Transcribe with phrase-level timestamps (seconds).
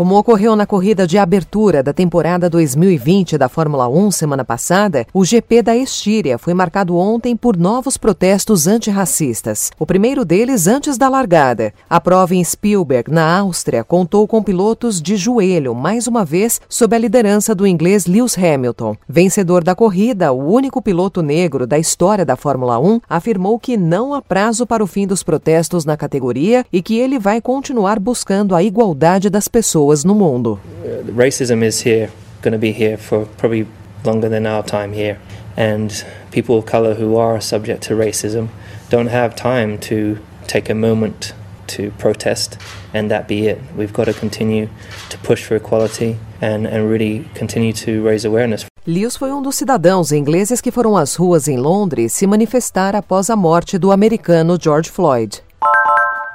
[0.00, 5.26] Como ocorreu na corrida de abertura da temporada 2020 da Fórmula 1 semana passada, o
[5.26, 9.70] GP da Estíria foi marcado ontem por novos protestos antirracistas.
[9.78, 11.74] O primeiro deles antes da largada.
[11.86, 16.96] A prova em Spielberg, na Áustria, contou com pilotos de joelho, mais uma vez sob
[16.96, 18.96] a liderança do inglês Lewis Hamilton.
[19.06, 24.14] Vencedor da corrida, o único piloto negro da história da Fórmula 1 afirmou que não
[24.14, 28.54] há prazo para o fim dos protestos na categoria e que ele vai continuar buscando
[28.54, 30.60] a igualdade das pessoas pessoas no mundo.
[30.84, 32.10] Uh, racism is here,
[32.42, 33.66] going to be here for probably
[34.04, 35.18] longer than our time here,
[35.56, 38.48] and people of color who are subject to racism
[38.88, 41.34] don't have time to take a moment
[41.66, 42.58] to protest
[42.92, 43.60] and that be it.
[43.76, 44.68] We've got to continue
[45.10, 48.66] to push for equality and, and really continue to raise awareness.
[48.86, 53.28] Lewis foi um dos cidadãos ingleses que foram às ruas em Londres se manifestar após
[53.30, 55.42] a morte do americano George Floyd.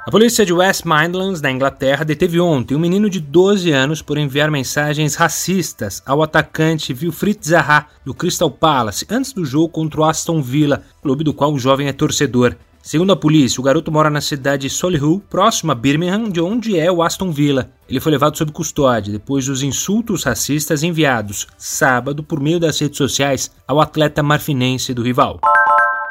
[0.06, 4.16] A polícia de West Midlands, na Inglaterra, deteve ontem um menino de 12 anos por
[4.16, 10.04] enviar mensagens racistas ao atacante Wilfried Zaha, do Crystal Palace, antes do jogo contra o
[10.04, 12.54] Aston Villa, clube do qual o jovem é torcedor.
[12.80, 16.78] Segundo a polícia, o garoto mora na cidade de Solihull, próximo a Birmingham, de onde
[16.78, 17.72] é o Aston Villa.
[17.88, 22.96] Ele foi levado sob custódia depois dos insultos racistas enviados sábado por meio das redes
[22.96, 25.40] sociais ao atleta marfinense do rival.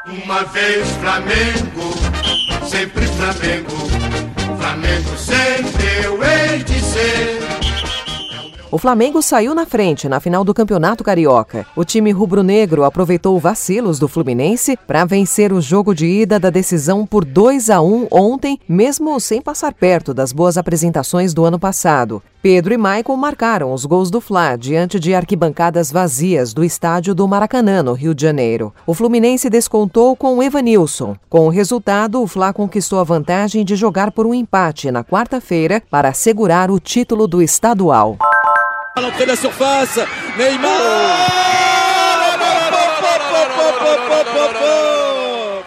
[0.06, 1.94] Uma vez Flamengo,
[2.68, 3.75] sempre Flamengo,
[8.76, 11.64] O Flamengo saiu na frente na final do Campeonato Carioca.
[11.74, 17.06] O time rubro-negro aproveitou vacilos do Fluminense para vencer o jogo de ida da decisão
[17.06, 22.22] por 2 a 1 ontem, mesmo sem passar perto das boas apresentações do ano passado.
[22.42, 27.26] Pedro e Maicon marcaram os gols do Fla diante de arquibancadas vazias do estádio do
[27.26, 28.74] Maracanã, no Rio de Janeiro.
[28.86, 31.16] O Fluminense descontou com Evanilson.
[31.30, 35.82] Com o resultado, o Fla conquistou a vantagem de jogar por um empate na quarta-feira
[35.90, 38.18] para assegurar o título do estadual.
[38.96, 40.00] À l'entrée de la surface,
[40.38, 41.45] Neymar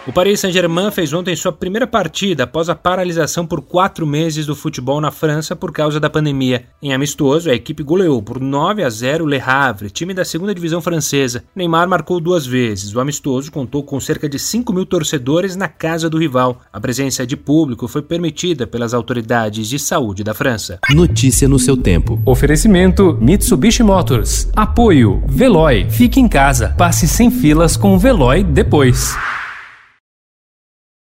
[0.06, 4.56] O Paris Saint-Germain fez ontem sua primeira partida após a paralisação por quatro meses do
[4.56, 6.64] futebol na França por causa da pandemia.
[6.82, 10.80] Em amistoso, a equipe goleou por 9 a 0 Le Havre, time da segunda divisão
[10.80, 11.44] francesa.
[11.54, 12.94] Neymar marcou duas vezes.
[12.94, 16.62] O amistoso contou com cerca de 5 mil torcedores na casa do rival.
[16.72, 20.78] A presença de público foi permitida pelas autoridades de saúde da França.
[20.88, 22.18] Notícia no seu tempo.
[22.24, 24.48] Oferecimento Mitsubishi Motors.
[24.56, 25.90] Apoio Veloy.
[25.90, 26.74] Fique em casa.
[26.78, 29.14] Passe sem filas com o Veloy depois.